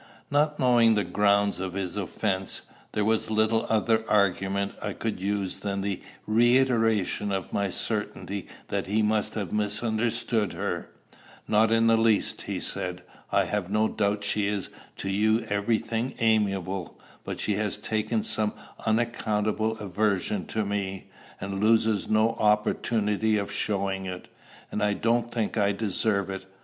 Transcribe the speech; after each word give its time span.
Not 0.31 0.59
knowing 0.59 0.95
the 0.95 1.03
grounds 1.03 1.59
of 1.59 1.73
his 1.73 1.95
offence, 1.95 2.63
there 2.93 3.05
was 3.05 3.29
little 3.29 3.67
other 3.69 4.03
argument 4.09 4.71
I 4.81 4.93
could 4.93 5.19
use 5.19 5.59
than 5.59 5.81
the 5.81 6.01
reiteration 6.25 7.31
of 7.31 7.53
my 7.53 7.69
certainty 7.69 8.47
that 8.69 8.87
he 8.87 9.03
must 9.03 9.35
have 9.35 9.53
misunderstood 9.53 10.53
her. 10.53 10.89
'Not 11.47 11.71
in 11.71 11.85
the 11.85 11.97
least,' 11.97 12.41
he 12.41 12.59
said. 12.59 13.03
'I 13.31 13.43
have 13.45 13.69
no 13.69 13.87
doubt 13.87 14.23
she 14.23 14.47
is 14.47 14.69
to 14.97 15.07
you 15.11 15.41
every 15.47 15.77
thing 15.77 16.15
amiable; 16.17 16.99
but 17.23 17.39
she 17.39 17.53
has 17.57 17.77
taken 17.77 18.23
some 18.23 18.53
unaccountable 18.83 19.77
aversion 19.77 20.47
to 20.47 20.65
me, 20.65 21.11
and 21.39 21.59
loses 21.61 22.09
no 22.09 22.31
opportunity 22.39 23.37
of 23.37 23.51
showing 23.51 24.07
it. 24.07 24.29
And 24.71 24.81
I 24.81 24.93
don't 24.93 25.31
think 25.31 25.59
I 25.59 25.71
deserve 25.73 26.31
it.' 26.31 26.47